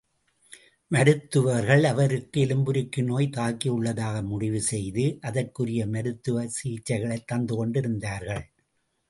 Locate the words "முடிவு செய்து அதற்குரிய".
4.23-5.85